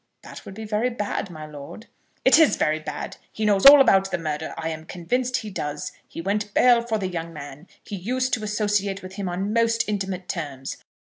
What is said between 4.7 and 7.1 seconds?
convinced he does. He went bail for the